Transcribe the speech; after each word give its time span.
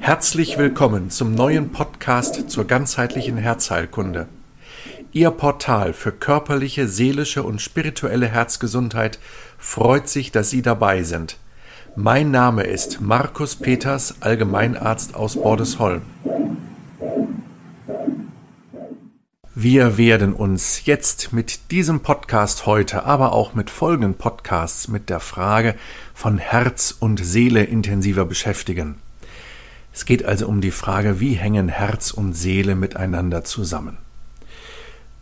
Herzlich 0.00 0.56
willkommen 0.56 1.10
zum 1.10 1.34
neuen 1.34 1.70
Podcast 1.70 2.50
zur 2.50 2.66
ganzheitlichen 2.66 3.36
Herzheilkunde. 3.36 4.26
Ihr 5.12 5.30
Portal 5.30 5.92
für 5.92 6.12
körperliche, 6.12 6.88
seelische 6.88 7.42
und 7.42 7.60
spirituelle 7.60 8.26
Herzgesundheit 8.26 9.18
freut 9.58 10.08
sich, 10.08 10.32
dass 10.32 10.50
Sie 10.50 10.62
dabei 10.62 11.02
sind. 11.02 11.36
Mein 11.94 12.30
Name 12.30 12.62
ist 12.62 13.00
Markus 13.00 13.56
Peters, 13.56 14.16
Allgemeinarzt 14.20 15.14
aus 15.14 15.36
Bordesholm. 15.36 16.02
Wir 19.56 19.96
werden 19.96 20.32
uns 20.32 20.84
jetzt 20.84 21.32
mit 21.32 21.70
diesem 21.70 22.00
Podcast 22.00 22.66
heute, 22.66 23.04
aber 23.04 23.32
auch 23.32 23.54
mit 23.54 23.70
folgenden 23.70 24.14
Podcasts 24.14 24.88
mit 24.88 25.08
der 25.08 25.20
Frage 25.20 25.76
von 26.14 26.38
Herz 26.38 26.96
und 26.98 27.22
Seele 27.22 27.64
intensiver 27.64 28.24
beschäftigen. 28.24 28.94
Es 29.92 30.06
geht 30.06 30.24
also 30.24 30.48
um 30.48 30.60
die 30.60 30.70
Frage, 30.70 31.20
wie 31.20 31.34
hängen 31.34 31.68
Herz 31.68 32.10
und 32.10 32.32
Seele 32.32 32.74
miteinander 32.74 33.44
zusammen. 33.44 33.98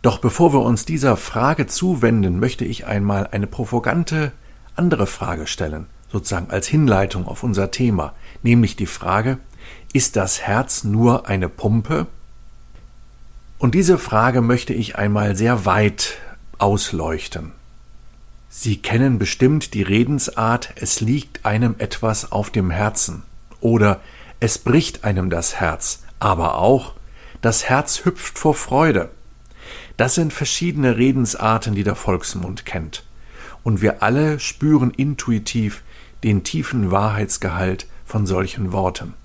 Doch 0.01 0.19
bevor 0.19 0.53
wir 0.53 0.61
uns 0.61 0.85
dieser 0.85 1.17
Frage 1.17 1.67
zuwenden, 1.67 2.39
möchte 2.39 2.63
ich 2.63 2.85
einmal 2.85 3.27
eine 3.27 3.47
provokante 3.47 4.31
andere 4.75 5.07
Frage 5.07 5.47
stellen, 5.47 5.87
sozusagen 6.11 6.49
als 6.49 6.67
Hinleitung 6.67 7.27
auf 7.27 7.43
unser 7.43 7.71
Thema, 7.71 8.13
nämlich 8.41 8.75
die 8.75 8.85
Frage, 8.85 9.39
ist 9.91 10.15
das 10.15 10.41
Herz 10.41 10.83
nur 10.83 11.27
eine 11.27 11.49
Pumpe 11.49 12.07
und 13.63 13.75
diese 13.75 13.97
Frage 13.97 14.41
möchte 14.41 14.73
ich 14.73 14.97
einmal 14.97 15.37
sehr 15.37 15.65
weit 15.65 16.17
ausleuchten. 16.57 17.53
Sie 18.55 18.77
kennen 18.77 19.17
bestimmt 19.17 19.73
die 19.73 19.81
Redensart, 19.81 20.73
es 20.75 21.01
liegt 21.01 21.43
einem 21.43 21.73
etwas 21.79 22.31
auf 22.31 22.51
dem 22.51 22.69
Herzen 22.69 23.23
oder 23.61 23.99
es 24.39 24.59
bricht 24.59 25.03
einem 25.03 25.31
das 25.31 25.55
Herz, 25.55 26.03
aber 26.19 26.59
auch 26.59 26.93
das 27.41 27.67
Herz 27.67 28.05
hüpft 28.05 28.37
vor 28.37 28.53
Freude. 28.53 29.09
Das 29.97 30.13
sind 30.13 30.33
verschiedene 30.33 30.97
Redensarten, 30.97 31.73
die 31.73 31.83
der 31.83 31.95
Volksmund 31.95 32.63
kennt. 32.63 33.03
Und 33.63 33.81
wir 33.81 34.03
alle 34.03 34.39
spüren 34.39 34.91
intuitiv 34.91 35.81
den 36.23 36.43
tiefen 36.43 36.91
Wahrheitsgehalt 36.91 37.87
von 38.05 38.27
solchen 38.27 38.71
Worten. 38.71 39.15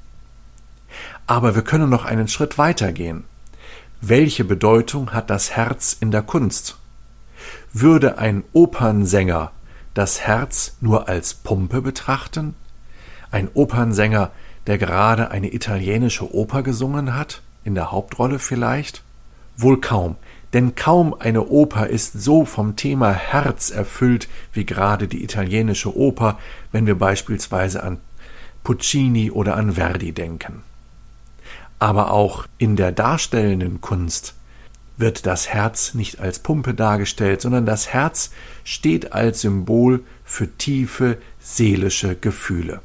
Aber 1.26 1.54
wir 1.54 1.62
können 1.62 1.90
noch 1.90 2.06
einen 2.06 2.28
Schritt 2.28 2.56
weiter 2.56 2.92
gehen. 2.92 3.24
Welche 4.00 4.44
Bedeutung 4.44 5.12
hat 5.12 5.28
das 5.28 5.50
Herz 5.50 5.98
in 6.00 6.10
der 6.10 6.22
Kunst? 6.22 6.78
Würde 7.72 8.18
ein 8.18 8.44
Opernsänger 8.52 9.52
das 9.94 10.20
Herz 10.20 10.76
nur 10.80 11.08
als 11.08 11.34
Pumpe 11.34 11.82
betrachten? 11.82 12.54
Ein 13.30 13.48
Opernsänger, 13.52 14.30
der 14.66 14.78
gerade 14.78 15.30
eine 15.30 15.52
italienische 15.52 16.34
Oper 16.34 16.62
gesungen 16.62 17.14
hat, 17.14 17.42
in 17.64 17.74
der 17.74 17.92
Hauptrolle 17.92 18.38
vielleicht? 18.38 19.02
Wohl 19.56 19.80
kaum, 19.80 20.16
denn 20.52 20.74
kaum 20.76 21.14
eine 21.14 21.46
Oper 21.46 21.88
ist 21.88 22.12
so 22.14 22.44
vom 22.44 22.76
Thema 22.76 23.12
Herz 23.12 23.70
erfüllt 23.70 24.28
wie 24.52 24.64
gerade 24.64 25.08
die 25.08 25.22
italienische 25.22 25.96
Oper, 25.96 26.38
wenn 26.72 26.86
wir 26.86 26.98
beispielsweise 26.98 27.82
an 27.82 27.98
Puccini 28.64 29.30
oder 29.30 29.56
an 29.56 29.72
Verdi 29.72 30.12
denken 30.12 30.62
aber 31.78 32.10
auch 32.10 32.46
in 32.58 32.76
der 32.76 32.92
darstellenden 32.92 33.80
Kunst 33.80 34.34
wird 34.98 35.26
das 35.26 35.48
Herz 35.48 35.94
nicht 35.94 36.20
als 36.20 36.40
Pumpe 36.40 36.74
dargestellt, 36.74 37.40
sondern 37.40 37.64
das 37.64 37.88
Herz 37.88 38.30
steht 38.64 39.12
als 39.12 39.40
Symbol 39.40 40.02
für 40.24 40.48
tiefe 40.58 41.18
seelische 41.38 42.16
Gefühle. 42.16 42.80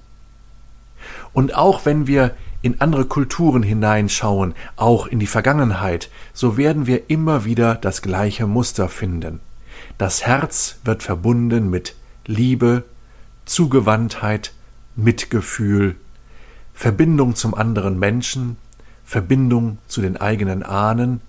Und 1.34 1.56
auch 1.56 1.86
wenn 1.86 2.08
wir 2.08 2.36
in 2.62 2.80
andere 2.80 3.06
Kulturen 3.06 3.64
hineinschauen, 3.64 4.54
auch 4.78 5.08
in 5.08 5.20
die 5.20 5.28
Vergangenheit, 5.28 6.10
so 6.32 6.56
werden 6.56 6.88
wir 6.88 7.10
immer 7.10 7.44
wieder 7.44 7.76
das 7.76 8.02
gleiche 8.02 8.48
Muster 8.48 8.88
finden. 8.88 9.42
Das 9.98 10.26
Herz 10.26 10.80
wird 10.86 11.04
verbunden 11.04 11.70
mit 11.70 11.96
Liebe, 12.26 12.84
Zugewandtheit, 13.46 14.54
Mitgefühl, 14.96 15.96
Verbindung 16.74 17.36
zum 17.36 17.54
anderen 17.54 18.00
Menschen, 18.00 18.58
Verbindung 19.04 19.80
zu 19.88 20.02
den 20.02 20.16
eigenen 20.16 20.64
Ahnen, 20.64 21.20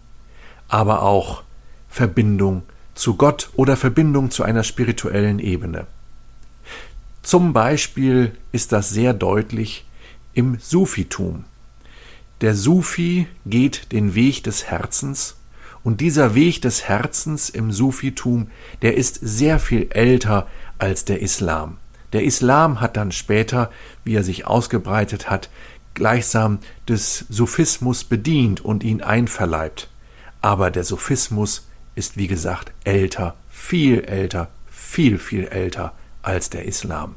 aber 0.74 1.04
auch 1.04 1.44
Verbindung 1.88 2.64
zu 2.96 3.14
Gott 3.14 3.50
oder 3.54 3.76
Verbindung 3.76 4.32
zu 4.32 4.42
einer 4.42 4.64
spirituellen 4.64 5.38
Ebene. 5.38 5.86
Zum 7.22 7.52
Beispiel 7.52 8.32
ist 8.50 8.72
das 8.72 8.90
sehr 8.90 9.14
deutlich 9.14 9.84
im 10.32 10.58
Sufitum. 10.58 11.44
Der 12.40 12.56
Sufi 12.56 13.28
geht 13.46 13.92
den 13.92 14.16
Weg 14.16 14.42
des 14.42 14.64
Herzens 14.64 15.36
und 15.84 16.00
dieser 16.00 16.34
Weg 16.34 16.60
des 16.62 16.88
Herzens 16.88 17.50
im 17.50 17.70
Sufitum, 17.70 18.48
der 18.82 18.96
ist 18.96 19.20
sehr 19.22 19.60
viel 19.60 19.86
älter 19.90 20.48
als 20.78 21.04
der 21.04 21.22
Islam. 21.22 21.76
Der 22.12 22.24
Islam 22.24 22.80
hat 22.80 22.96
dann 22.96 23.12
später, 23.12 23.70
wie 24.02 24.16
er 24.16 24.24
sich 24.24 24.48
ausgebreitet 24.48 25.30
hat, 25.30 25.50
gleichsam 25.94 26.58
des 26.88 27.26
Sophismus 27.28 28.02
bedient 28.02 28.60
und 28.60 28.82
ihn 28.82 29.02
einverleibt. 29.02 29.88
Aber 30.44 30.71
der 30.71 30.84
Sophismus 30.84 31.66
ist, 31.94 32.19
wie 32.19 32.27
gesagt, 32.27 32.71
älter, 32.84 33.34
viel 33.49 34.00
älter, 34.00 34.50
viel, 34.66 35.16
viel 35.19 35.47
älter 35.47 35.94
als 36.21 36.50
der 36.50 36.66
Islam. 36.66 37.15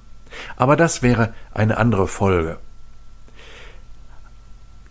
Aber 0.55 0.77
das 0.77 1.03
wäre 1.03 1.33
eine 1.53 1.75
andere 1.75 2.07
Folge. 2.07 2.57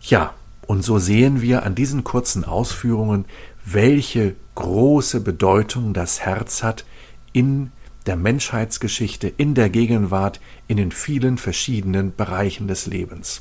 Ja, 0.02 0.34
und 0.66 0.82
so 0.82 0.98
sehen 0.98 1.40
wir 1.40 1.62
an 1.62 1.74
diesen 1.74 2.04
kurzen 2.04 2.44
Ausführungen, 2.44 3.24
welche 3.64 4.34
große 4.54 5.22
Bedeutung 5.22 5.94
das 5.94 6.20
Herz 6.20 6.62
hat 6.62 6.84
in 7.32 7.72
der 8.04 8.16
Menschheitsgeschichte, 8.16 9.28
in 9.28 9.54
der 9.54 9.70
Gegenwart, 9.70 10.40
in 10.68 10.76
den 10.76 10.92
vielen 10.92 11.38
verschiedenen 11.38 12.14
Bereichen 12.14 12.68
des 12.68 12.84
Lebens. 12.84 13.40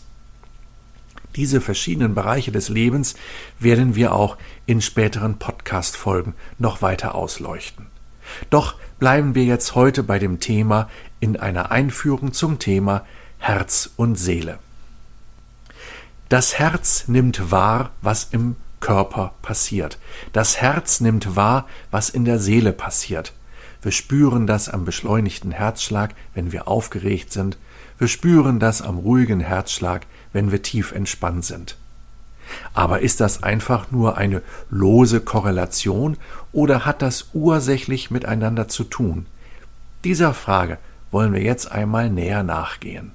Diese 1.35 1.59
verschiedenen 1.59 2.15
Bereiche 2.15 2.51
des 2.51 2.69
Lebens 2.69 3.15
werden 3.59 3.95
wir 3.95 4.13
auch 4.13 4.37
in 4.65 4.81
späteren 4.81 5.37
Podcast-Folgen 5.37 6.33
noch 6.59 6.81
weiter 6.81 7.15
ausleuchten. 7.15 7.87
Doch 8.49 8.75
bleiben 8.99 9.35
wir 9.35 9.43
jetzt 9.43 9.75
heute 9.75 10.03
bei 10.03 10.17
dem 10.17 10.39
Thema 10.39 10.89
in 11.19 11.37
einer 11.37 11.71
Einführung 11.71 12.33
zum 12.33 12.59
Thema 12.59 13.05
Herz 13.37 13.89
und 13.97 14.15
Seele. 14.15 14.59
Das 16.29 16.57
Herz 16.57 17.07
nimmt 17.07 17.51
wahr, 17.51 17.91
was 18.01 18.29
im 18.31 18.55
Körper 18.79 19.33
passiert. 19.41 19.99
Das 20.33 20.61
Herz 20.61 21.01
nimmt 21.01 21.35
wahr, 21.35 21.67
was 21.91 22.09
in 22.09 22.25
der 22.25 22.39
Seele 22.39 22.71
passiert. 22.71 23.33
Wir 23.81 23.91
spüren 23.91 24.47
das 24.47 24.69
am 24.69 24.85
beschleunigten 24.85 25.51
Herzschlag, 25.51 26.15
wenn 26.33 26.51
wir 26.51 26.67
aufgeregt 26.67 27.31
sind. 27.31 27.57
Wir 27.99 28.07
spüren 28.07 28.59
das 28.59 28.81
am 28.81 28.97
ruhigen 28.97 29.39
Herzschlag, 29.39 30.07
wenn 30.35 30.51
wir 30.51 30.61
tief 30.61 30.91
entspannt 30.91 31.45
sind. 31.45 31.77
Aber 32.73 32.99
ist 32.99 33.21
das 33.21 33.41
einfach 33.41 33.89
nur 33.89 34.17
eine 34.17 34.41
lose 34.69 35.21
Korrelation 35.21 36.17
oder 36.51 36.85
hat 36.85 37.01
das 37.01 37.29
ursächlich 37.33 38.11
miteinander 38.11 38.67
zu 38.67 38.83
tun? 38.83 39.27
Dieser 40.03 40.33
Frage 40.33 40.77
wollen 41.09 41.31
wir 41.33 41.41
jetzt 41.41 41.71
einmal 41.71 42.09
näher 42.09 42.43
nachgehen. 42.43 43.11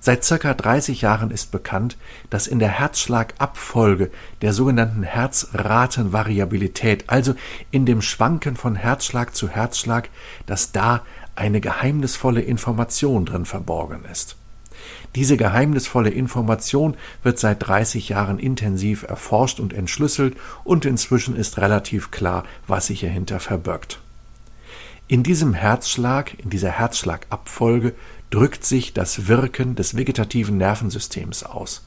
Seit 0.00 0.24
circa 0.24 0.54
30 0.54 1.02
Jahren 1.02 1.30
ist 1.30 1.50
bekannt, 1.50 1.98
dass 2.30 2.46
in 2.46 2.58
der 2.58 2.70
Herzschlagabfolge 2.70 4.10
der 4.42 4.54
sogenannten 4.54 5.02
Herzratenvariabilität, 5.02 7.04
also 7.08 7.34
in 7.70 7.86
dem 7.86 8.02
Schwanken 8.02 8.56
von 8.56 8.74
Herzschlag 8.74 9.34
zu 9.34 9.50
Herzschlag, 9.50 10.08
dass 10.46 10.72
da 10.72 11.02
eine 11.36 11.60
geheimnisvolle 11.60 12.40
Information 12.40 13.26
drin 13.26 13.44
verborgen 13.44 14.04
ist. 14.10 14.36
Diese 15.14 15.36
geheimnisvolle 15.36 16.10
Information 16.10 16.96
wird 17.22 17.38
seit 17.38 17.66
30 17.66 18.08
Jahren 18.08 18.38
intensiv 18.38 19.04
erforscht 19.04 19.60
und 19.60 19.72
entschlüsselt 19.72 20.36
und 20.64 20.84
inzwischen 20.84 21.36
ist 21.36 21.58
relativ 21.58 22.10
klar, 22.10 22.44
was 22.66 22.88
sich 22.88 23.00
hierhinter 23.00 23.40
verbirgt. 23.40 24.00
In 25.06 25.22
diesem 25.22 25.52
Herzschlag, 25.54 26.38
in 26.38 26.50
dieser 26.50 26.70
Herzschlagabfolge 26.70 27.94
drückt 28.30 28.64
sich 28.64 28.94
das 28.94 29.28
Wirken 29.28 29.74
des 29.74 29.96
vegetativen 29.96 30.56
Nervensystems 30.56 31.44
aus. 31.44 31.82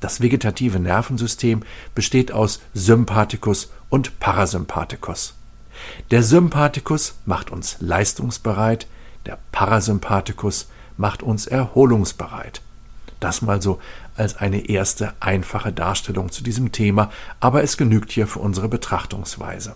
Das 0.00 0.20
vegetative 0.20 0.78
Nervensystem 0.78 1.62
besteht 1.94 2.32
aus 2.32 2.60
Sympathikus 2.74 3.70
und 3.88 4.18
Parasympathikus. 4.20 5.34
Der 6.10 6.22
Sympathikus 6.22 7.14
macht 7.24 7.50
uns 7.50 7.76
leistungsbereit, 7.80 8.86
der 9.26 9.38
Parasympathikus 9.52 10.68
macht 11.00 11.22
uns 11.22 11.46
erholungsbereit. 11.46 12.60
Das 13.18 13.42
mal 13.42 13.60
so 13.60 13.80
als 14.16 14.36
eine 14.36 14.68
erste 14.68 15.14
einfache 15.18 15.72
Darstellung 15.72 16.30
zu 16.30 16.42
diesem 16.42 16.72
Thema, 16.72 17.10
aber 17.40 17.62
es 17.62 17.76
genügt 17.76 18.12
hier 18.12 18.26
für 18.26 18.38
unsere 18.38 18.68
Betrachtungsweise. 18.68 19.74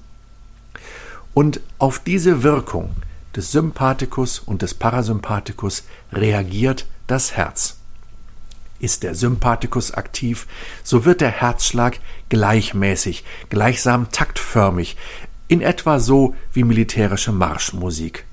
Und 1.32 1.60
auf 1.78 1.98
diese 1.98 2.42
Wirkung 2.42 2.94
des 3.34 3.50
Sympathikus 3.50 4.38
und 4.38 4.62
des 4.62 4.74
Parasympathikus 4.74 5.84
reagiert 6.12 6.86
das 7.06 7.36
Herz. 7.36 7.78
Ist 8.78 9.02
der 9.02 9.14
Sympathikus 9.14 9.92
aktiv, 9.92 10.46
so 10.82 11.04
wird 11.04 11.20
der 11.20 11.30
Herzschlag 11.30 12.00
gleichmäßig, 12.28 13.24
gleichsam 13.48 14.10
taktförmig, 14.12 14.96
in 15.48 15.60
etwa 15.60 15.98
so 15.98 16.34
wie 16.52 16.64
militärische 16.64 17.32
Marschmusik. 17.32 18.24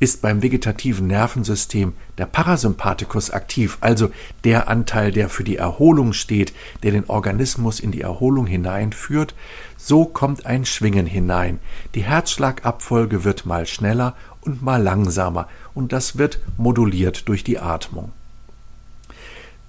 Ist 0.00 0.22
beim 0.22 0.42
vegetativen 0.42 1.08
Nervensystem 1.08 1.94
der 2.18 2.26
Parasympathikus 2.26 3.30
aktiv, 3.30 3.78
also 3.80 4.10
der 4.44 4.68
Anteil, 4.68 5.10
der 5.10 5.28
für 5.28 5.42
die 5.42 5.56
Erholung 5.56 6.12
steht, 6.12 6.52
der 6.84 6.92
den 6.92 7.06
Organismus 7.06 7.80
in 7.80 7.90
die 7.90 8.02
Erholung 8.02 8.46
hineinführt, 8.46 9.34
so 9.76 10.04
kommt 10.04 10.46
ein 10.46 10.64
Schwingen 10.64 11.06
hinein. 11.06 11.58
Die 11.96 12.04
Herzschlagabfolge 12.04 13.24
wird 13.24 13.44
mal 13.44 13.66
schneller 13.66 14.14
und 14.40 14.62
mal 14.62 14.80
langsamer, 14.80 15.48
und 15.74 15.92
das 15.92 16.16
wird 16.16 16.38
moduliert 16.56 17.28
durch 17.28 17.42
die 17.42 17.58
Atmung. 17.58 18.12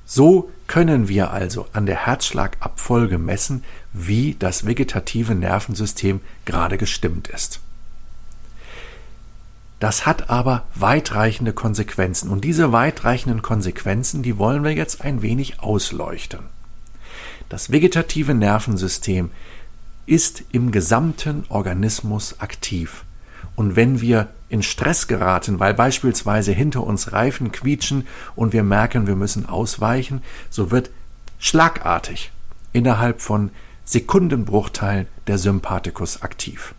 So 0.05 0.51
können 0.67 1.07
wir 1.07 1.31
also 1.31 1.67
an 1.73 1.85
der 1.85 2.05
Herzschlagabfolge 2.05 3.17
messen, 3.17 3.63
wie 3.93 4.35
das 4.37 4.65
vegetative 4.65 5.33
Nervensystem 5.33 6.21
gerade 6.45 6.77
gestimmt 6.77 7.27
ist. 7.27 7.61
Das 9.79 10.05
hat 10.05 10.29
aber 10.29 10.63
weitreichende 10.75 11.53
Konsequenzen 11.53 12.29
und 12.29 12.43
diese 12.43 12.71
weitreichenden 12.73 13.41
Konsequenzen, 13.41 14.23
die 14.23 14.37
wollen 14.37 14.63
wir 14.63 14.73
jetzt 14.73 15.01
ein 15.01 15.21
wenig 15.21 15.61
ausleuchten. 15.61 16.41
Das 17.47 17.71
vegetative 17.71 18.33
Nervensystem 18.33 19.31
ist 20.05 20.43
im 20.51 20.71
gesamten 20.71 21.45
Organismus 21.49 22.39
aktiv. 22.39 23.05
Und 23.55 23.75
wenn 23.75 24.01
wir 24.01 24.27
in 24.49 24.63
Stress 24.63 25.07
geraten, 25.07 25.59
weil 25.59 25.73
beispielsweise 25.73 26.51
hinter 26.51 26.83
uns 26.83 27.11
Reifen 27.11 27.51
quietschen 27.51 28.07
und 28.35 28.51
wir 28.51 28.63
merken, 28.63 29.07
wir 29.07 29.15
müssen 29.15 29.47
ausweichen, 29.47 30.21
so 30.49 30.71
wird 30.71 30.89
schlagartig 31.37 32.31
innerhalb 32.73 33.21
von 33.21 33.51
Sekundenbruchteilen 33.85 35.07
der 35.27 35.37
Sympathikus 35.37 36.21
aktiv. 36.21 36.73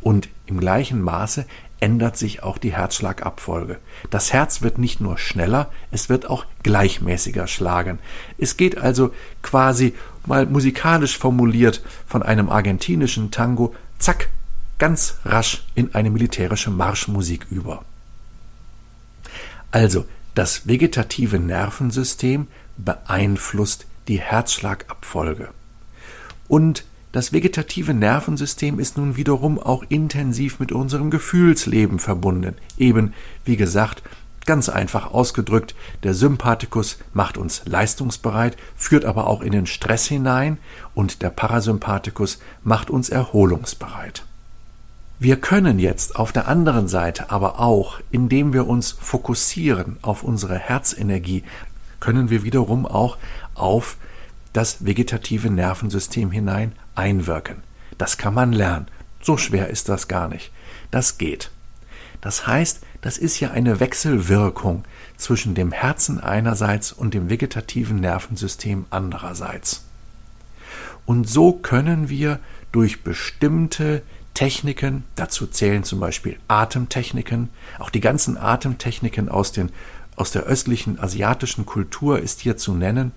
Und 0.00 0.28
im 0.46 0.60
gleichen 0.60 1.00
Maße 1.02 1.46
ändert 1.80 2.16
sich 2.16 2.42
auch 2.42 2.58
die 2.58 2.72
Herzschlagabfolge. 2.72 3.78
Das 4.10 4.32
Herz 4.32 4.62
wird 4.62 4.78
nicht 4.78 5.00
nur 5.00 5.18
schneller, 5.18 5.70
es 5.90 6.08
wird 6.08 6.28
auch 6.28 6.44
gleichmäßiger 6.62 7.46
schlagen. 7.46 7.98
Es 8.38 8.56
geht 8.56 8.78
also 8.78 9.12
quasi 9.42 9.94
mal 10.26 10.46
musikalisch 10.46 11.18
formuliert 11.18 11.82
von 12.06 12.22
einem 12.22 12.50
argentinischen 12.50 13.30
Tango, 13.30 13.74
zack, 13.98 14.28
ganz 14.78 15.16
rasch 15.24 15.64
in 15.74 15.94
eine 15.94 16.10
militärische 16.10 16.70
Marschmusik 16.70 17.46
über. 17.50 17.84
Also, 19.70 20.04
das 20.34 20.66
vegetative 20.66 21.38
Nervensystem 21.38 22.46
beeinflusst 22.76 23.86
die 24.08 24.20
Herzschlagabfolge. 24.20 25.48
Und 26.48 26.84
das 27.12 27.32
vegetative 27.32 27.92
Nervensystem 27.92 28.78
ist 28.78 28.96
nun 28.96 29.16
wiederum 29.16 29.58
auch 29.58 29.84
intensiv 29.88 30.60
mit 30.60 30.70
unserem 30.70 31.10
Gefühlsleben 31.10 31.98
verbunden. 31.98 32.54
Eben, 32.78 33.14
wie 33.44 33.56
gesagt, 33.56 34.02
ganz 34.46 34.68
einfach 34.68 35.12
ausgedrückt, 35.12 35.74
der 36.02 36.14
Sympathikus 36.14 36.98
macht 37.12 37.36
uns 37.36 37.62
leistungsbereit, 37.66 38.56
führt 38.76 39.04
aber 39.04 39.26
auch 39.26 39.42
in 39.42 39.52
den 39.52 39.66
Stress 39.66 40.06
hinein 40.06 40.58
und 40.94 41.22
der 41.22 41.30
Parasympathikus 41.30 42.38
macht 42.62 42.90
uns 42.90 43.08
erholungsbereit. 43.08 44.24
Wir 45.18 45.36
können 45.36 45.78
jetzt 45.78 46.16
auf 46.16 46.32
der 46.32 46.48
anderen 46.48 46.88
Seite 46.88 47.30
aber 47.30 47.60
auch, 47.60 48.00
indem 48.10 48.52
wir 48.52 48.66
uns 48.66 48.92
fokussieren 48.92 49.98
auf 50.00 50.22
unsere 50.22 50.58
Herzenergie, 50.58 51.44
können 51.98 52.30
wir 52.30 52.42
wiederum 52.42 52.86
auch 52.86 53.18
auf 53.54 53.98
das 54.52 54.84
vegetative 54.84 55.50
Nervensystem 55.50 56.30
hinein 56.30 56.72
einwirken. 57.00 57.56
Das 57.98 58.18
kann 58.18 58.34
man 58.34 58.52
lernen. 58.52 58.86
So 59.22 59.36
schwer 59.36 59.68
ist 59.68 59.88
das 59.88 60.06
gar 60.06 60.28
nicht. 60.28 60.52
Das 60.90 61.18
geht. 61.18 61.50
Das 62.20 62.46
heißt, 62.46 62.80
das 63.00 63.16
ist 63.16 63.40
ja 63.40 63.50
eine 63.50 63.80
Wechselwirkung 63.80 64.84
zwischen 65.16 65.54
dem 65.54 65.72
Herzen 65.72 66.20
einerseits 66.20 66.92
und 66.92 67.14
dem 67.14 67.30
vegetativen 67.30 68.00
Nervensystem 68.00 68.84
andererseits. 68.90 69.84
Und 71.06 71.28
so 71.28 71.52
können 71.52 72.10
wir 72.10 72.38
durch 72.72 73.02
bestimmte 73.02 74.02
Techniken, 74.34 75.04
dazu 75.16 75.46
zählen 75.46 75.82
zum 75.82 75.98
Beispiel 75.98 76.38
Atemtechniken, 76.46 77.48
auch 77.78 77.90
die 77.90 78.00
ganzen 78.00 78.36
Atemtechniken 78.36 79.28
aus, 79.28 79.52
den, 79.52 79.70
aus 80.16 80.30
der 80.30 80.42
östlichen 80.42 81.00
asiatischen 81.00 81.66
Kultur 81.66 82.20
ist 82.20 82.40
hier 82.40 82.56
zu 82.56 82.74
nennen, 82.74 83.12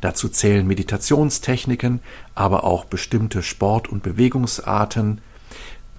Dazu 0.00 0.28
zählen 0.28 0.66
Meditationstechniken, 0.66 2.00
aber 2.34 2.64
auch 2.64 2.84
bestimmte 2.84 3.42
Sport- 3.42 3.88
und 3.88 4.02
Bewegungsarten, 4.02 5.20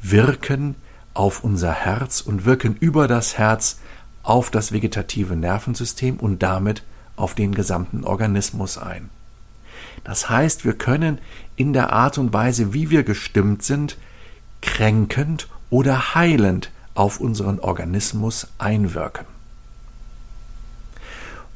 wirken 0.01 0.75
auf 1.13 1.43
unser 1.43 1.73
Herz 1.73 2.21
und 2.21 2.45
wirken 2.45 2.77
über 2.79 3.07
das 3.07 3.37
Herz 3.37 3.79
auf 4.23 4.51
das 4.51 4.71
vegetative 4.71 5.35
Nervensystem 5.35 6.17
und 6.17 6.41
damit 6.43 6.83
auf 7.15 7.35
den 7.35 7.53
gesamten 7.53 8.03
Organismus 8.03 8.77
ein. 8.77 9.09
Das 10.03 10.29
heißt, 10.29 10.63
wir 10.63 10.73
können 10.73 11.19
in 11.55 11.73
der 11.73 11.91
Art 11.91 12.17
und 12.17 12.31
Weise, 12.31 12.73
wie 12.73 12.89
wir 12.89 13.03
gestimmt 13.03 13.63
sind, 13.63 13.97
kränkend 14.61 15.47
oder 15.69 16.15
heilend 16.15 16.71
auf 16.95 17.19
unseren 17.19 17.59
Organismus 17.59 18.47
einwirken. 18.57 19.25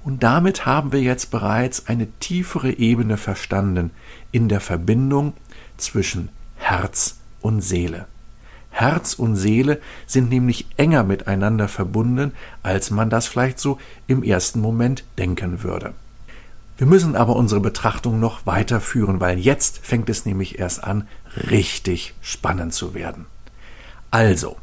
Und 0.03 0.23
damit 0.23 0.65
haben 0.65 0.91
wir 0.91 1.01
jetzt 1.01 1.31
bereits 1.31 1.87
eine 1.87 2.07
tiefere 2.19 2.71
Ebene 2.71 3.17
verstanden 3.17 3.91
in 4.31 4.49
der 4.49 4.59
Verbindung 4.59 5.33
zwischen 5.77 6.29
Herz 6.57 7.17
und 7.41 7.61
Seele. 7.61 8.07
Herz 8.69 9.13
und 9.13 9.35
Seele 9.35 9.79
sind 10.07 10.29
nämlich 10.29 10.65
enger 10.77 11.03
miteinander 11.03 11.67
verbunden, 11.67 12.33
als 12.63 12.89
man 12.89 13.09
das 13.09 13.27
vielleicht 13.27 13.59
so 13.59 13.77
im 14.07 14.23
ersten 14.23 14.59
Moment 14.59 15.03
denken 15.17 15.63
würde. 15.63 15.93
Wir 16.77 16.87
müssen 16.87 17.15
aber 17.15 17.35
unsere 17.35 17.61
Betrachtung 17.61 18.19
noch 18.19 18.47
weiterführen, 18.47 19.19
weil 19.19 19.37
jetzt 19.37 19.85
fängt 19.85 20.09
es 20.09 20.25
nämlich 20.25 20.57
erst 20.57 20.83
an, 20.83 21.07
richtig 21.49 22.15
spannend 22.19 22.73
zu 22.73 22.95
werden. 22.95 23.27
Also, 24.09 24.57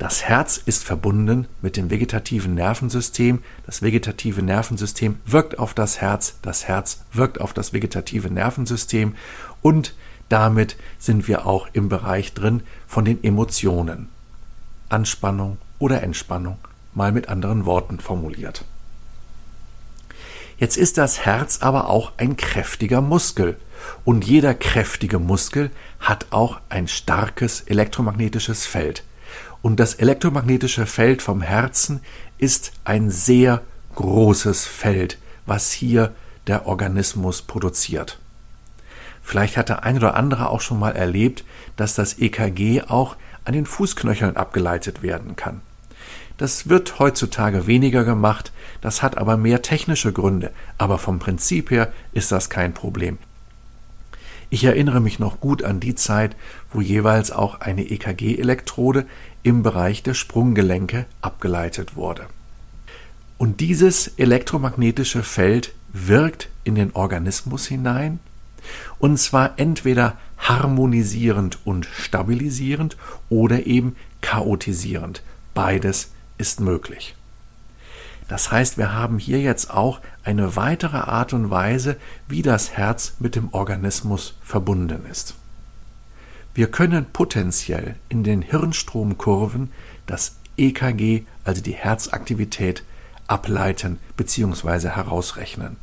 das 0.00 0.24
Herz 0.24 0.56
ist 0.56 0.82
verbunden 0.82 1.46
mit 1.60 1.76
dem 1.76 1.90
vegetativen 1.90 2.54
Nervensystem. 2.54 3.42
Das 3.66 3.82
vegetative 3.82 4.40
Nervensystem 4.40 5.20
wirkt 5.26 5.58
auf 5.58 5.74
das 5.74 6.00
Herz. 6.00 6.38
Das 6.40 6.66
Herz 6.66 7.02
wirkt 7.12 7.38
auf 7.38 7.52
das 7.52 7.74
vegetative 7.74 8.30
Nervensystem. 8.30 9.14
Und 9.60 9.94
damit 10.30 10.76
sind 10.98 11.28
wir 11.28 11.44
auch 11.44 11.68
im 11.74 11.90
Bereich 11.90 12.32
drin 12.32 12.62
von 12.86 13.04
den 13.04 13.22
Emotionen. 13.22 14.08
Anspannung 14.88 15.58
oder 15.78 16.02
Entspannung, 16.02 16.56
mal 16.94 17.12
mit 17.12 17.28
anderen 17.28 17.66
Worten 17.66 18.00
formuliert. 18.00 18.64
Jetzt 20.56 20.78
ist 20.78 20.96
das 20.96 21.26
Herz 21.26 21.58
aber 21.60 21.90
auch 21.90 22.12
ein 22.16 22.38
kräftiger 22.38 23.02
Muskel. 23.02 23.58
Und 24.06 24.24
jeder 24.24 24.54
kräftige 24.54 25.18
Muskel 25.18 25.70
hat 26.00 26.28
auch 26.30 26.58
ein 26.70 26.88
starkes 26.88 27.60
elektromagnetisches 27.60 28.64
Feld. 28.64 29.04
Und 29.62 29.78
das 29.78 29.94
elektromagnetische 29.94 30.86
Feld 30.86 31.22
vom 31.22 31.42
Herzen 31.42 32.00
ist 32.38 32.72
ein 32.84 33.10
sehr 33.10 33.62
großes 33.94 34.66
Feld, 34.66 35.18
was 35.46 35.70
hier 35.72 36.14
der 36.46 36.66
Organismus 36.66 37.42
produziert. 37.42 38.18
Vielleicht 39.22 39.56
hat 39.56 39.68
der 39.68 39.84
ein 39.84 39.96
oder 39.96 40.16
andere 40.16 40.48
auch 40.48 40.60
schon 40.60 40.78
mal 40.78 40.96
erlebt, 40.96 41.44
dass 41.76 41.94
das 41.94 42.18
EKG 42.18 42.82
auch 42.88 43.16
an 43.44 43.52
den 43.52 43.66
Fußknöcheln 43.66 44.36
abgeleitet 44.36 45.02
werden 45.02 45.36
kann. 45.36 45.60
Das 46.38 46.70
wird 46.70 46.98
heutzutage 46.98 47.66
weniger 47.66 48.04
gemacht, 48.04 48.50
das 48.80 49.02
hat 49.02 49.18
aber 49.18 49.36
mehr 49.36 49.60
technische 49.60 50.12
Gründe, 50.12 50.52
aber 50.78 50.96
vom 50.96 51.18
Prinzip 51.18 51.70
her 51.70 51.92
ist 52.12 52.32
das 52.32 52.48
kein 52.48 52.72
Problem. 52.72 53.18
Ich 54.52 54.64
erinnere 54.64 55.00
mich 55.00 55.20
noch 55.20 55.38
gut 55.38 55.62
an 55.62 55.78
die 55.78 55.94
Zeit, 55.94 56.34
wo 56.72 56.80
jeweils 56.80 57.30
auch 57.30 57.60
eine 57.60 57.88
EKG-Elektrode 57.88 59.06
im 59.42 59.62
Bereich 59.62 60.02
der 60.02 60.14
Sprunggelenke 60.14 61.06
abgeleitet 61.22 61.96
wurde. 61.96 62.26
Und 63.38 63.60
dieses 63.60 64.08
elektromagnetische 64.18 65.22
Feld 65.22 65.72
wirkt 65.92 66.48
in 66.64 66.74
den 66.74 66.92
Organismus 66.94 67.66
hinein, 67.66 68.18
und 68.98 69.18
zwar 69.18 69.58
entweder 69.58 70.18
harmonisierend 70.38 71.58
und 71.64 71.86
stabilisierend 71.86 72.96
oder 73.28 73.66
eben 73.66 73.96
chaotisierend. 74.20 75.22
Beides 75.54 76.12
ist 76.38 76.60
möglich. 76.60 77.16
Das 78.28 78.52
heißt, 78.52 78.78
wir 78.78 78.92
haben 78.92 79.18
hier 79.18 79.40
jetzt 79.40 79.70
auch 79.70 80.00
eine 80.22 80.54
weitere 80.54 80.98
Art 80.98 81.32
und 81.32 81.50
Weise, 81.50 81.96
wie 82.28 82.42
das 82.42 82.72
Herz 82.72 83.14
mit 83.18 83.34
dem 83.34 83.52
Organismus 83.52 84.36
verbunden 84.42 85.04
ist. 85.10 85.34
Wir 86.54 86.70
können 86.70 87.06
potenziell 87.12 87.96
in 88.08 88.24
den 88.24 88.42
Hirnstromkurven 88.42 89.70
das 90.06 90.36
EKG, 90.56 91.24
also 91.44 91.62
die 91.62 91.72
Herzaktivität, 91.72 92.82
ableiten 93.26 93.98
bzw. 94.16 94.88
herausrechnen. 94.88 95.76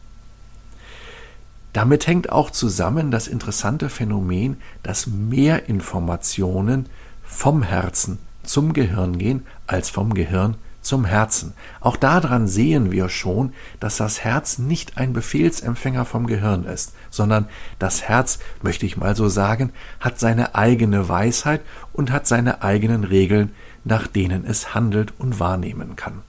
Damit 1.74 2.08
hängt 2.08 2.32
auch 2.32 2.50
zusammen 2.50 3.12
das 3.12 3.28
interessante 3.28 3.90
Phänomen, 3.90 4.58
dass 4.84 5.08
mehr 5.08 5.70
Informationen 5.70 6.88
vom 7.24 7.64
Herzen 7.64 8.20
zum 8.44 8.74
Gehirn 8.74 9.18
gehen 9.18 9.46
als 9.68 9.90
vom 9.90 10.14
Gehirn 10.14 10.56
zum 10.88 11.06
Herzen. 11.06 11.53
Auch 11.82 11.98
daran 11.98 12.48
sehen 12.48 12.91
wir 12.91 13.10
schon, 13.10 13.53
dass 13.79 13.98
das 13.98 14.24
Herz 14.24 14.58
nicht 14.58 14.98
ein 14.98 15.13
Befehlsempfänger 15.13 16.06
vom 16.06 16.27
Gehirn 16.27 16.63
ist, 16.63 16.94
sondern 17.10 17.48
das 17.77 18.03
Herz, 18.03 18.39
möchte 18.62 18.86
ich 18.86 18.98
mal 18.98 19.15
so 19.15 19.27
sagen, 19.27 19.72
hat 20.00 20.20
seine 20.20 20.56
eigene 20.56 21.10
Weisheit 21.10 21.62
und 21.94 22.12
hat 22.12 22.25
seine 22.25 22.63
eigenen 22.63 23.03
Regeln, 23.03 23.53
nach 23.84 24.08
denen 24.08 24.46
es 24.46 24.74
handelt 24.74 25.13
und 25.17 25.39
wahrnehmen 25.39 25.96
kann. 25.96 26.22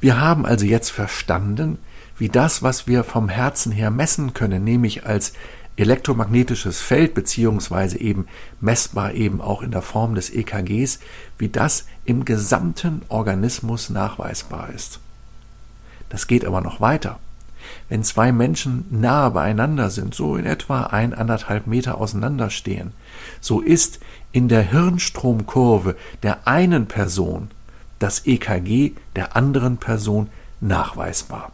Wir 0.00 0.20
haben 0.20 0.46
also 0.46 0.66
jetzt 0.66 0.90
verstanden, 0.90 1.78
wie 2.16 2.28
das, 2.28 2.62
was 2.62 2.86
wir 2.86 3.04
vom 3.04 3.28
Herzen 3.28 3.72
her 3.72 3.90
messen 3.90 4.34
können, 4.34 4.64
nämlich 4.64 5.06
als 5.06 5.32
elektromagnetisches 5.76 6.80
Feld 6.80 7.14
beziehungsweise 7.14 7.98
eben 7.98 8.26
messbar 8.60 9.14
eben 9.14 9.40
auch 9.40 9.62
in 9.62 9.70
der 9.70 9.82
Form 9.82 10.14
des 10.14 10.30
EKGs, 10.30 11.00
wie 11.38 11.48
das 11.48 11.86
im 12.04 12.24
gesamten 12.24 13.02
Organismus 13.08 13.90
nachweisbar 13.90 14.70
ist. 14.70 15.00
Das 16.08 16.26
geht 16.26 16.44
aber 16.44 16.60
noch 16.60 16.80
weiter. 16.80 17.18
Wenn 17.88 18.02
zwei 18.04 18.32
Menschen 18.32 18.84
nahe 18.90 19.30
beieinander 19.30 19.90
sind, 19.90 20.14
so 20.14 20.36
in 20.36 20.46
etwa 20.46 20.84
ein 20.84 21.14
anderthalb 21.14 21.66
Meter 21.66 21.98
auseinanderstehen, 21.98 22.92
so 23.40 23.60
ist 23.60 24.00
in 24.32 24.48
der 24.48 24.62
Hirnstromkurve 24.62 25.96
der 26.22 26.46
einen 26.46 26.86
Person 26.86 27.50
das 27.98 28.26
EKG 28.26 28.92
der 29.14 29.36
anderen 29.36 29.76
Person 29.76 30.28
nachweisbar. 30.60 31.52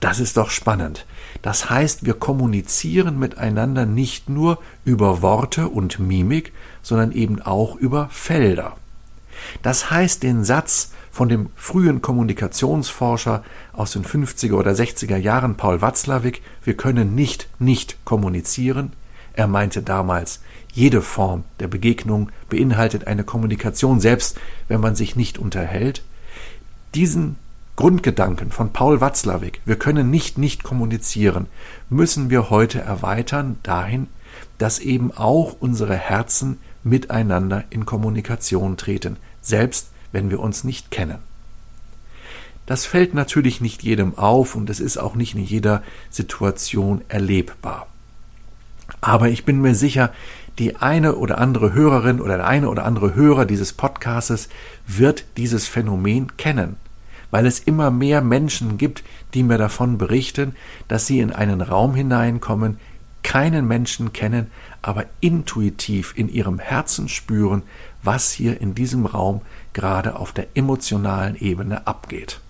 Das 0.00 0.20
ist 0.20 0.36
doch 0.36 0.50
spannend. 0.50 1.06
Das 1.42 1.70
heißt, 1.70 2.04
wir 2.04 2.14
kommunizieren 2.14 3.18
miteinander 3.18 3.84
nicht 3.84 4.28
nur 4.28 4.58
über 4.84 5.22
Worte 5.22 5.68
und 5.68 5.98
Mimik, 5.98 6.52
sondern 6.82 7.12
eben 7.12 7.42
auch 7.42 7.76
über 7.76 8.08
Felder. 8.10 8.76
Das 9.62 9.90
heißt, 9.90 10.22
den 10.22 10.44
Satz 10.44 10.92
von 11.10 11.28
dem 11.28 11.48
frühen 11.56 12.00
Kommunikationsforscher 12.00 13.42
aus 13.72 13.92
den 13.92 14.04
50er 14.04 14.54
oder 14.54 14.72
60er 14.72 15.16
Jahren 15.16 15.56
Paul 15.56 15.80
Watzlawick, 15.80 16.42
wir 16.62 16.76
können 16.76 17.14
nicht 17.14 17.48
nicht 17.58 18.04
kommunizieren, 18.04 18.92
er 19.38 19.46
meinte 19.46 19.82
damals, 19.82 20.40
jede 20.72 21.00
Form 21.00 21.44
der 21.60 21.68
Begegnung 21.68 22.30
beinhaltet 22.48 23.06
eine 23.06 23.24
Kommunikation, 23.24 24.00
selbst 24.00 24.38
wenn 24.66 24.80
man 24.80 24.96
sich 24.96 25.14
nicht 25.14 25.38
unterhält. 25.38 26.02
Diesen 26.94 27.36
Grundgedanken 27.78 28.50
von 28.50 28.72
Paul 28.72 29.00
Watzlawick, 29.00 29.60
wir 29.64 29.76
können 29.76 30.10
nicht 30.10 30.36
nicht 30.36 30.64
kommunizieren, 30.64 31.46
müssen 31.88 32.28
wir 32.28 32.50
heute 32.50 32.80
erweitern 32.80 33.60
dahin, 33.62 34.08
dass 34.58 34.80
eben 34.80 35.12
auch 35.12 35.54
unsere 35.60 35.94
Herzen 35.94 36.58
miteinander 36.82 37.62
in 37.70 37.86
Kommunikation 37.86 38.76
treten, 38.78 39.16
selbst 39.42 39.90
wenn 40.10 40.28
wir 40.28 40.40
uns 40.40 40.64
nicht 40.64 40.90
kennen. 40.90 41.18
Das 42.66 42.84
fällt 42.84 43.14
natürlich 43.14 43.60
nicht 43.60 43.84
jedem 43.84 44.18
auf 44.18 44.56
und 44.56 44.68
es 44.70 44.80
ist 44.80 44.96
auch 44.96 45.14
nicht 45.14 45.36
in 45.36 45.44
jeder 45.44 45.84
Situation 46.10 47.02
erlebbar. 47.06 47.86
Aber 49.00 49.28
ich 49.28 49.44
bin 49.44 49.60
mir 49.60 49.76
sicher, 49.76 50.12
die 50.58 50.74
eine 50.74 51.14
oder 51.14 51.38
andere 51.38 51.74
Hörerin 51.74 52.20
oder 52.20 52.38
der 52.38 52.46
eine 52.48 52.70
oder 52.70 52.84
andere 52.84 53.14
Hörer 53.14 53.44
dieses 53.44 53.72
Podcastes 53.72 54.48
wird 54.88 55.24
dieses 55.36 55.68
Phänomen 55.68 56.36
kennen 56.36 56.74
weil 57.30 57.46
es 57.46 57.58
immer 57.60 57.90
mehr 57.90 58.20
Menschen 58.20 58.78
gibt, 58.78 59.04
die 59.34 59.42
mir 59.42 59.58
davon 59.58 59.98
berichten, 59.98 60.54
dass 60.88 61.06
sie 61.06 61.20
in 61.20 61.32
einen 61.32 61.60
Raum 61.60 61.94
hineinkommen, 61.94 62.78
keinen 63.22 63.66
Menschen 63.66 64.12
kennen, 64.12 64.50
aber 64.80 65.04
intuitiv 65.20 66.14
in 66.16 66.28
ihrem 66.28 66.58
Herzen 66.58 67.08
spüren, 67.08 67.62
was 68.02 68.30
hier 68.30 68.60
in 68.60 68.74
diesem 68.74 69.06
Raum 69.06 69.42
gerade 69.72 70.16
auf 70.16 70.32
der 70.32 70.46
emotionalen 70.54 71.36
Ebene 71.36 71.86
abgeht. 71.86 72.40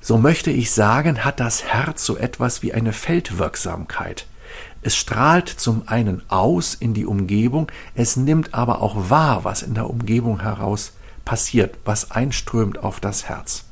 So 0.00 0.18
möchte 0.18 0.50
ich 0.50 0.70
sagen, 0.70 1.24
hat 1.24 1.40
das 1.40 1.64
Herz 1.64 2.04
so 2.04 2.16
etwas 2.16 2.62
wie 2.62 2.74
eine 2.74 2.92
Feldwirksamkeit. 2.92 4.26
Es 4.82 4.96
strahlt 4.96 5.48
zum 5.48 5.88
einen 5.88 6.22
aus 6.28 6.74
in 6.74 6.92
die 6.92 7.06
Umgebung, 7.06 7.72
es 7.94 8.16
nimmt 8.16 8.52
aber 8.52 8.82
auch 8.82 9.08
wahr, 9.08 9.44
was 9.44 9.62
in 9.62 9.72
der 9.72 9.88
Umgebung 9.88 10.42
heraus 10.42 10.92
passiert, 11.24 11.76
was 11.84 12.10
einströmt 12.10 12.78
auf 12.78 13.00
das 13.00 13.28
Herz. 13.28 13.64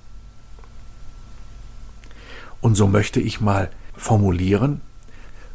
Und 2.60 2.76
so 2.76 2.86
möchte 2.86 3.20
ich 3.20 3.40
mal 3.40 3.70
formulieren, 3.96 4.80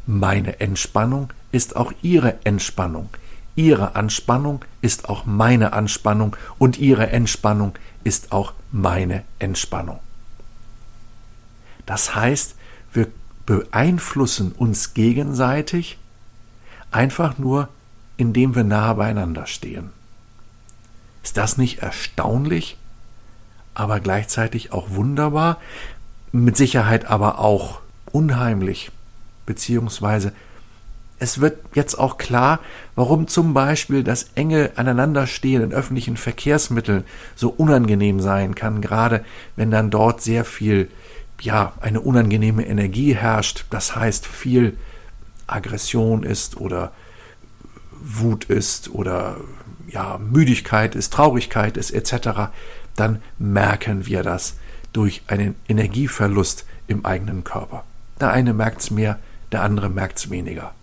meine 0.06 0.60
Entspannung 0.60 1.32
ist 1.52 1.76
auch 1.76 1.92
Ihre 2.02 2.44
Entspannung. 2.44 3.10
Ihre 3.56 3.96
Anspannung 3.96 4.64
ist 4.80 5.08
auch 5.08 5.26
meine 5.26 5.72
Anspannung 5.72 6.36
und 6.58 6.78
Ihre 6.78 7.08
Entspannung 7.08 7.74
ist 8.04 8.32
auch 8.32 8.52
meine 8.70 9.24
Entspannung. 9.38 9.98
Das 11.86 12.14
heißt, 12.14 12.54
wir 12.92 13.08
beeinflussen 13.46 14.52
uns 14.52 14.94
gegenseitig 14.94 15.98
einfach 16.90 17.38
nur, 17.38 17.68
indem 18.16 18.54
wir 18.54 18.64
nah 18.64 18.92
beieinander 18.92 19.46
stehen. 19.46 19.90
Ist 21.28 21.36
das 21.36 21.58
nicht 21.58 21.80
erstaunlich, 21.80 22.78
aber 23.74 24.00
gleichzeitig 24.00 24.72
auch 24.72 24.92
wunderbar, 24.92 25.58
mit 26.32 26.56
Sicherheit 26.56 27.04
aber 27.04 27.38
auch 27.38 27.80
unheimlich, 28.10 28.90
beziehungsweise 29.44 30.32
es 31.18 31.38
wird 31.42 31.58
jetzt 31.74 31.98
auch 31.98 32.16
klar, 32.16 32.60
warum 32.94 33.28
zum 33.28 33.52
Beispiel 33.52 34.02
das 34.02 34.30
enge 34.36 34.70
Aneinanderstehen 34.76 35.64
in 35.64 35.74
öffentlichen 35.74 36.16
Verkehrsmitteln 36.16 37.04
so 37.36 37.50
unangenehm 37.50 38.20
sein 38.20 38.54
kann, 38.54 38.80
gerade 38.80 39.22
wenn 39.54 39.70
dann 39.70 39.90
dort 39.90 40.22
sehr 40.22 40.46
viel, 40.46 40.90
ja, 41.42 41.74
eine 41.82 42.00
unangenehme 42.00 42.66
Energie 42.66 43.14
herrscht, 43.14 43.66
das 43.68 43.94
heißt 43.94 44.26
viel 44.26 44.78
Aggression 45.46 46.22
ist 46.22 46.56
oder 46.56 46.90
Wut 48.00 48.44
ist 48.44 48.90
oder 48.90 49.36
ja, 49.88 50.18
Müdigkeit 50.18 50.94
ist, 50.94 51.12
Traurigkeit 51.12 51.76
ist 51.76 51.90
etc., 51.90 52.50
dann 52.96 53.22
merken 53.38 54.06
wir 54.06 54.22
das 54.22 54.56
durch 54.92 55.22
einen 55.28 55.54
Energieverlust 55.68 56.64
im 56.88 57.04
eigenen 57.04 57.44
Körper. 57.44 57.84
Der 58.20 58.32
eine 58.32 58.52
merkt 58.52 58.80
es 58.80 58.90
mehr, 58.90 59.18
der 59.52 59.62
andere 59.62 59.88
merkt 59.88 60.18
es 60.18 60.30
weniger. 60.30 60.74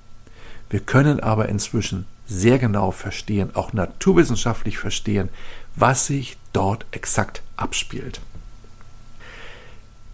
Wir 0.69 0.79
können 0.79 1.19
aber 1.19 1.49
inzwischen 1.49 2.05
sehr 2.27 2.57
genau 2.57 2.91
verstehen, 2.91 3.51
auch 3.55 3.73
naturwissenschaftlich 3.73 4.77
verstehen, 4.77 5.29
was 5.75 6.07
sich 6.07 6.37
dort 6.53 6.85
exakt 6.91 7.41
abspielt. 7.57 8.21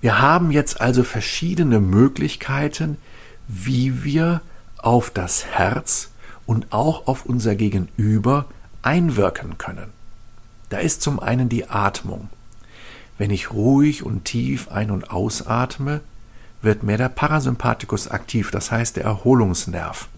Wir 0.02 0.20
haben 0.20 0.52
jetzt 0.52 0.82
also 0.82 1.04
verschiedene 1.04 1.80
Möglichkeiten, 1.80 2.98
wie 3.48 4.04
wir 4.04 4.42
auf 4.78 5.12
das 5.12 5.46
Herz 5.46 6.11
und 6.52 6.74
auch 6.74 7.08
auf 7.08 7.26
unser 7.26 7.56
Gegenüber 7.56 8.46
einwirken 8.82 9.58
können. 9.58 9.94
Da 10.68 10.80
ist 10.80 11.02
zum 11.02 11.22
einen 11.22 11.48
die 11.48 11.70
Atmung. 11.70 12.28
Wenn 13.18 13.32
ich 13.32 13.52
ruhig 13.54 14.04
und 14.04 14.26
tief 14.26 14.68
ein- 14.68 14.92
und 14.92 15.12
ausatme, 15.12 16.02
wird 16.62 16.84
mehr 16.84 16.98
der 16.98 17.08
Parasympathikus 17.08 18.10
aktiv, 18.10 18.52
das 18.52 18.70
heißt 18.70 18.98
der 18.98 19.06
Erholungsnerv. 19.06 20.10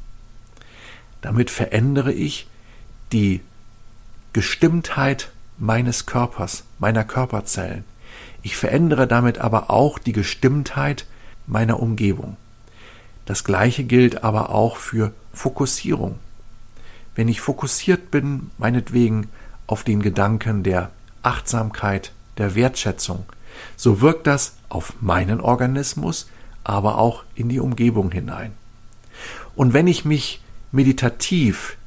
Damit 1.21 1.51
verändere 1.51 2.11
ich 2.11 2.47
die 3.11 3.41
Gestimmtheit 4.33 5.29
meines 5.59 6.07
Körpers, 6.07 6.63
meiner 6.79 7.03
Körperzellen. 7.03 7.83
Ich 8.41 8.57
verändere 8.57 9.05
damit 9.05 9.37
aber 9.37 9.69
auch 9.69 9.99
die 9.99 10.13
Gestimmtheit 10.13 11.05
meiner 11.45 11.79
Umgebung. 11.79 12.37
Das 13.27 13.43
gleiche 13.43 13.83
gilt 13.83 14.23
aber 14.23 14.49
auch 14.49 14.77
für 14.77 15.13
Fokussierung 15.33 16.19
wenn 17.15 17.27
ich 17.27 17.41
fokussiert 17.41 18.11
bin, 18.11 18.51
meinetwegen 18.57 19.29
auf 19.67 19.83
den 19.83 20.01
Gedanken 20.01 20.63
der 20.63 20.91
Achtsamkeit, 21.21 22.11
der 22.37 22.55
Wertschätzung, 22.55 23.25
so 23.75 24.01
wirkt 24.01 24.27
das 24.27 24.55
auf 24.69 24.93
meinen 24.99 25.39
Organismus, 25.39 26.27
aber 26.63 26.97
auch 26.97 27.23
in 27.35 27.49
die 27.49 27.59
Umgebung 27.59 28.11
hinein. 28.11 28.53
Und 29.55 29.73
wenn 29.73 29.87
ich 29.87 30.05
mich 30.05 30.41
meditativ 30.71 31.77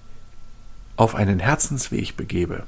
auf 0.96 1.14
einen 1.14 1.40
Herzensweg 1.40 2.16
begebe, 2.16 2.64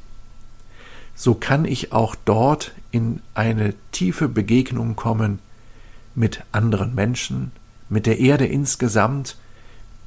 so 1.14 1.34
kann 1.34 1.64
ich 1.64 1.92
auch 1.92 2.14
dort 2.24 2.72
in 2.90 3.20
eine 3.34 3.74
tiefe 3.92 4.28
Begegnung 4.28 4.96
kommen 4.96 5.38
mit 6.14 6.42
anderen 6.52 6.94
Menschen, 6.94 7.52
mit 7.88 8.06
der 8.06 8.18
Erde 8.18 8.46
insgesamt, 8.46 9.36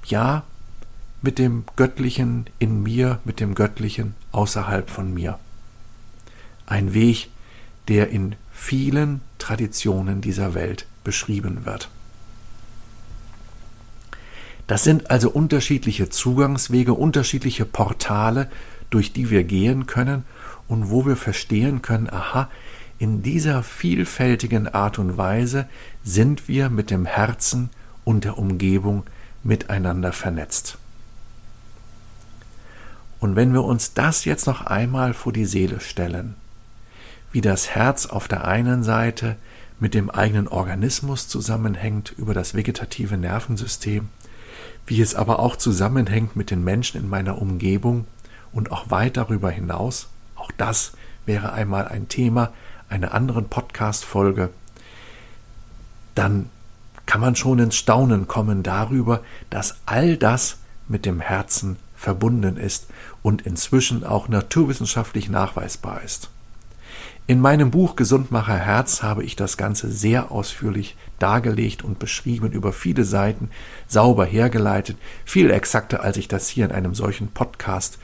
ja, 0.06 0.44
mit 1.22 1.38
dem 1.38 1.64
Göttlichen 1.76 2.46
in 2.60 2.82
mir, 2.82 3.20
mit 3.26 3.40
dem 3.40 3.56
Göttlichen 3.56 4.16
außerhalb 4.32 4.90
von 4.90 5.14
mir. 5.14 5.40
Ein 6.66 6.94
Weg, 6.94 7.30
der 7.88 8.10
in 8.10 8.36
vielen 8.52 9.22
Traditionen 9.38 10.22
dieser 10.22 10.54
Welt 10.54 10.86
beschrieben 11.04 11.66
wird. 11.66 11.90
Das 14.68 14.84
sind 14.84 15.12
also 15.12 15.30
unterschiedliche 15.30 16.10
Zugangswege, 16.10 16.94
unterschiedliche 16.94 17.66
Portale, 17.66 18.50
durch 18.90 19.12
die 19.12 19.30
wir 19.30 19.44
gehen 19.44 19.86
können 19.86 20.24
und 20.68 20.90
wo 20.90 21.06
wir 21.06 21.18
verstehen 21.18 21.82
können, 21.82 22.10
aha, 22.10 22.50
in 22.98 23.24
dieser 23.24 23.64
vielfältigen 23.64 24.68
Art 24.68 25.00
und 25.00 25.18
Weise 25.18 25.68
sind 26.04 26.48
wir 26.48 26.70
mit 26.70 26.92
dem 26.92 27.06
Herzen 27.06 27.70
und 28.04 28.24
der 28.24 28.38
Umgebung 28.38 29.04
miteinander 29.44 30.14
vernetzt. 30.14 30.78
Und 33.22 33.36
wenn 33.36 33.54
wir 33.54 33.64
uns 33.64 33.94
das 33.94 34.26
jetzt 34.26 34.48
noch 34.48 34.66
einmal 34.66 35.14
vor 35.14 35.32
die 35.32 35.46
Seele 35.46 35.80
stellen, 35.80 36.36
wie 37.32 37.40
das 37.42 37.70
Herz 37.70 38.08
auf 38.08 38.28
der 38.28 38.46
einen 38.46 38.84
Seite 38.84 39.38
mit 39.80 39.94
dem 39.94 40.10
eigenen 40.10 40.48
Organismus 40.48 41.28
zusammenhängt 41.28 42.14
über 42.18 42.34
das 42.34 42.56
vegetative 42.56 43.18
Nervensystem, 43.18 44.10
wie 44.88 45.00
es 45.00 45.14
aber 45.14 45.38
auch 45.38 45.56
zusammenhängt 45.56 46.36
mit 46.36 46.50
den 46.50 46.64
Menschen 46.64 47.00
in 47.00 47.10
meiner 47.10 47.40
Umgebung 47.40 48.06
und 48.52 48.72
auch 48.72 48.90
weit 48.90 49.18
darüber 49.18 49.52
hinaus. 49.52 50.10
Auch 50.36 50.52
das 50.58 50.94
wäre 51.28 51.54
einmal 51.54 51.88
ein 51.88 52.10
Thema 52.10 52.52
einer 52.90 53.14
anderen 53.14 53.50
Podcast-Folge. 53.50 54.50
Dann 56.16 56.50
kann 57.06 57.22
man 57.22 57.36
schon 57.36 57.60
ins 57.60 57.76
Staunen 57.76 58.28
kommen 58.28 58.64
darüber, 58.64 59.22
dass 59.52 59.78
all 59.86 60.18
das 60.18 60.58
mit 60.88 61.06
dem 61.06 61.20
Herzen 61.20 61.78
verbunden 62.02 62.58
ist 62.58 62.88
und 63.22 63.44
inzwischen 63.44 64.04
auch 64.04 64.28
naturwissenschaftlich 64.28 65.30
nachweisbar 65.30 66.02
ist. 66.02 66.32
In 67.28 67.40
meinem 67.40 67.70
Buch 67.70 67.96
Gesundmacher 67.96 68.56
Herz 68.58 69.04
habe 69.04 69.24
ich 69.24 69.36
das 69.36 69.56
Ganze 69.56 69.92
sehr 69.92 70.32
ausführlich 70.32 70.98
dargelegt 71.20 71.84
und 71.84 72.00
beschrieben, 72.00 72.52
über 72.52 72.74
viele 72.74 73.04
Seiten, 73.04 73.52
sauber 73.88 74.26
hergeleitet, 74.26 74.98
viel 75.26 75.52
exakter, 75.52 76.04
als 76.04 76.18
ich 76.18 76.28
das 76.28 76.50
hier 76.50 76.66
in 76.66 76.72
einem 76.72 76.96
solchen 76.96 77.28
Podcast 77.28 78.00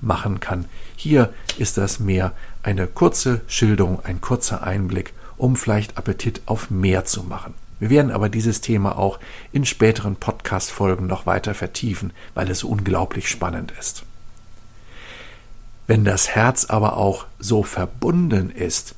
machen 0.00 0.40
kann. 0.40 0.64
Hier 0.96 1.32
ist 1.58 1.76
das 1.76 2.00
mehr 2.00 2.32
eine 2.62 2.86
kurze 2.86 3.42
Schilderung, 3.46 4.00
ein 4.02 4.22
kurzer 4.22 4.62
Einblick, 4.62 5.12
um 5.36 5.56
vielleicht 5.56 5.98
Appetit 5.98 6.40
auf 6.46 6.70
mehr 6.70 7.04
zu 7.04 7.22
machen. 7.22 7.52
Wir 7.82 7.90
werden 7.90 8.12
aber 8.12 8.28
dieses 8.28 8.60
Thema 8.60 8.96
auch 8.96 9.18
in 9.50 9.64
späteren 9.64 10.14
Podcast-Folgen 10.14 11.08
noch 11.08 11.26
weiter 11.26 11.52
vertiefen, 11.52 12.12
weil 12.32 12.48
es 12.48 12.62
unglaublich 12.62 13.28
spannend 13.28 13.72
ist. 13.76 14.04
Wenn 15.88 16.04
das 16.04 16.28
Herz 16.28 16.66
aber 16.66 16.96
auch 16.96 17.26
so 17.40 17.64
verbunden 17.64 18.50
ist 18.50 18.94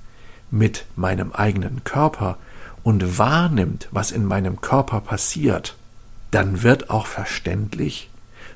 mit 0.50 0.84
meinem 0.96 1.32
eigenen 1.32 1.82
Körper 1.84 2.36
und 2.82 3.16
wahrnimmt, 3.16 3.88
was 3.90 4.10
in 4.10 4.26
meinem 4.26 4.60
Körper 4.60 5.00
passiert, 5.00 5.76
dann 6.30 6.62
wird 6.62 6.90
auch 6.90 7.06
verständlich, 7.06 8.10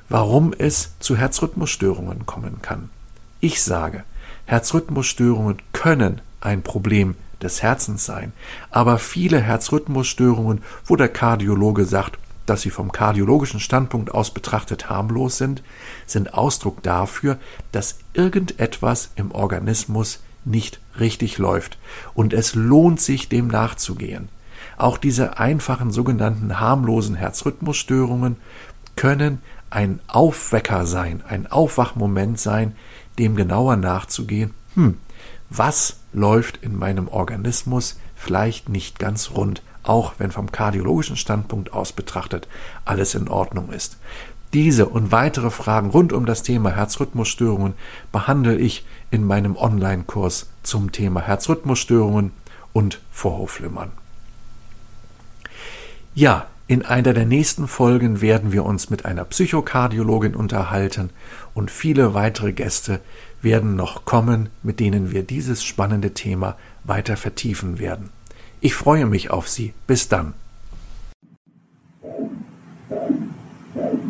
warum 0.09 0.53
es 0.55 0.91
zu 0.99 1.17
Herzrhythmusstörungen 1.17 2.27
kommen 2.27 2.61
kann. 2.61 2.91
Ich 3.39 3.63
sage, 3.63 4.03
Herzrhythmusstörungen 4.45 5.57
können 5.73 6.21
ein 6.39 6.61
Problem 6.61 7.15
des 7.41 7.61
Herzens 7.61 8.05
sein, 8.05 8.33
aber 8.71 8.99
viele 8.99 9.39
Herzrhythmusstörungen, 9.39 10.61
wo 10.85 10.95
der 10.95 11.09
Kardiologe 11.09 11.85
sagt, 11.85 12.17
dass 12.45 12.61
sie 12.61 12.71
vom 12.71 12.91
kardiologischen 12.91 13.59
Standpunkt 13.59 14.11
aus 14.13 14.33
betrachtet 14.33 14.89
harmlos 14.89 15.37
sind, 15.37 15.61
sind 16.07 16.33
Ausdruck 16.33 16.81
dafür, 16.81 17.37
dass 17.71 17.99
irgendetwas 18.13 19.11
im 19.15 19.31
Organismus 19.31 20.19
nicht 20.45 20.79
richtig 20.99 21.37
läuft 21.37 21.77
und 22.13 22.33
es 22.33 22.55
lohnt 22.55 22.99
sich, 22.99 23.29
dem 23.29 23.47
nachzugehen. 23.47 24.29
Auch 24.77 24.97
diese 24.97 25.37
einfachen 25.37 25.91
sogenannten 25.91 26.59
harmlosen 26.59 27.15
Herzrhythmusstörungen 27.15 28.37
können 28.95 29.41
ein 29.69 29.99
Aufwecker 30.07 30.85
sein, 30.85 31.21
ein 31.27 31.47
Aufwachmoment 31.47 32.39
sein, 32.39 32.75
dem 33.19 33.35
genauer 33.35 33.75
nachzugehen, 33.75 34.53
hm, 34.79 34.97
was 35.49 35.97
läuft 36.13 36.57
in 36.57 36.77
meinem 36.77 37.07
Organismus 37.07 37.99
vielleicht 38.15 38.69
nicht 38.69 38.99
ganz 38.99 39.31
rund 39.31 39.61
auch 39.83 40.13
wenn 40.19 40.31
vom 40.31 40.51
kardiologischen 40.51 41.15
Standpunkt 41.15 41.73
aus 41.73 41.93
betrachtet 41.93 42.47
alles 42.85 43.15
in 43.15 43.27
Ordnung 43.27 43.71
ist. 43.71 43.97
Diese 44.53 44.87
und 44.87 45.11
weitere 45.11 45.51
Fragen 45.51 45.89
rund 45.89 46.11
um 46.11 46.25
das 46.25 46.43
Thema 46.43 46.71
Herzrhythmusstörungen 46.71 47.73
behandle 48.11 48.55
ich 48.55 48.85
in 49.11 49.23
meinem 49.23 49.55
Online-Kurs 49.55 50.47
zum 50.63 50.91
Thema 50.91 51.21
Herzrhythmusstörungen 51.21 52.31
und 52.73 52.99
Vorhofflimmern. 53.11 53.91
Ja, 56.15 56.47
in 56.67 56.85
einer 56.85 57.13
der 57.13 57.25
nächsten 57.25 57.67
Folgen 57.67 58.21
werden 58.21 58.51
wir 58.51 58.65
uns 58.65 58.91
mit 58.91 59.05
einer 59.05 59.25
Psychokardiologin 59.25 60.35
unterhalten 60.35 61.09
und 61.55 61.71
viele 61.71 62.13
weitere 62.13 62.53
Gäste 62.53 62.99
werden 63.41 63.75
noch 63.75 64.05
kommen, 64.05 64.49
mit 64.63 64.79
denen 64.79 65.11
wir 65.11 65.23
dieses 65.23 65.63
spannende 65.63 66.13
Thema 66.13 66.57
weiter 66.83 67.17
vertiefen 67.17 67.79
werden. 67.79 68.09
Ich 68.61 68.73
freue 68.73 69.05
mich 69.05 69.29
auf 69.31 69.47
Sie. 69.47 69.73
Bis 69.87 70.09
dann. 70.09 70.33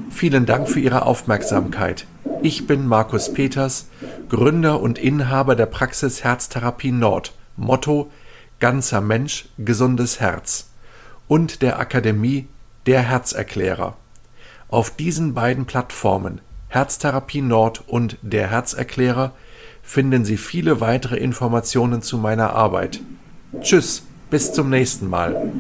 Vielen 0.09 0.45
Dank 0.45 0.67
für 0.67 0.79
Ihre 0.79 1.05
Aufmerksamkeit. 1.05 2.05
Ich 2.41 2.67
bin 2.67 2.87
Markus 2.87 3.33
Peters, 3.33 3.87
Gründer 4.27 4.81
und 4.81 4.97
Inhaber 4.97 5.55
der 5.55 5.65
Praxis 5.65 6.23
Herztherapie 6.23 6.91
Nord, 6.91 7.33
Motto 7.55 8.11
Ganzer 8.59 8.99
Mensch, 8.99 9.47
gesundes 9.57 10.19
Herz 10.19 10.69
und 11.29 11.61
der 11.61 11.79
Akademie 11.79 12.47
Der 12.85 13.01
Herzerklärer. 13.01 13.95
Auf 14.67 14.89
diesen 14.89 15.33
beiden 15.33 15.65
Plattformen 15.65 16.41
Herztherapie 16.69 17.41
Nord 17.41 17.84
und 17.88 18.17
Der 18.21 18.47
Herzerklärer 18.47 19.34
finden 19.82 20.23
Sie 20.23 20.38
viele 20.38 20.79
weitere 20.82 21.17
Informationen 21.17 22.03
zu 22.03 22.17
meiner 22.19 22.53
Arbeit. 22.53 23.01
Tschüss! 23.62 24.03
Bis 24.29 24.53
zum 24.53 24.69
nächsten 24.69 25.10
Mal. 25.10 25.51